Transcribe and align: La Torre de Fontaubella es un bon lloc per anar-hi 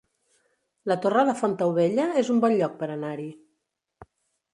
La 0.91 0.95
Torre 1.03 1.25
de 1.27 1.35
Fontaubella 1.41 2.07
es 2.21 2.31
un 2.37 2.39
bon 2.45 2.55
lloc 2.61 2.73
per 2.81 2.89
anar-hi 2.95 3.27